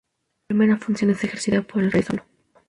[0.49, 2.25] La primera función es ejercida por el rey solo.